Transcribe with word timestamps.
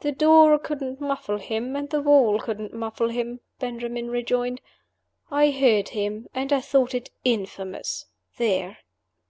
"The 0.00 0.10
door 0.10 0.58
couldn't 0.58 1.00
muffle 1.00 1.38
him, 1.38 1.76
and 1.76 1.88
the 1.88 2.02
wall 2.02 2.40
couldn't 2.40 2.74
muffle 2.74 3.08
him," 3.08 3.38
Benjamin 3.60 4.10
rejoined. 4.10 4.60
"I 5.30 5.52
heard 5.52 5.90
him 5.90 6.26
and 6.34 6.52
I 6.52 6.60
thought 6.60 6.92
it 6.92 7.10
infamous. 7.22 8.06
There!" 8.36 8.78